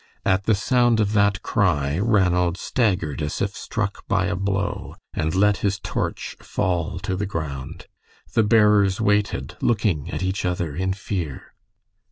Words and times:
At 0.25 0.45
the 0.45 0.55
sound 0.55 0.99
of 0.99 1.13
that 1.13 1.43
cry 1.43 1.99
Ranald 1.99 2.57
staggered 2.57 3.21
as 3.21 3.39
if 3.39 3.55
struck 3.55 4.03
by 4.07 4.25
a 4.25 4.35
blow, 4.35 4.95
and 5.13 5.35
let 5.35 5.57
his 5.57 5.77
torch 5.77 6.35
fall 6.41 6.97
to 7.01 7.15
the 7.15 7.27
ground. 7.27 7.85
The 8.33 8.41
bearers 8.41 8.99
waited, 8.99 9.57
looking 9.61 10.09
at 10.09 10.23
each 10.23 10.43
other 10.43 10.75
in 10.75 10.93
fear. 10.93 11.53